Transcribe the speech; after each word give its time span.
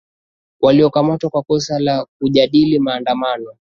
waliokamatwa 0.61 1.29
kwa 1.29 1.41
kosa 1.41 1.79
la 1.79 2.05
kujadili 2.19 2.79
maandamano 2.79 3.53